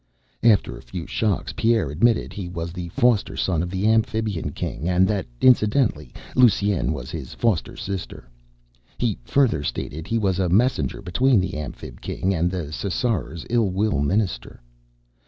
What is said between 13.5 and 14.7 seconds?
Will Minister.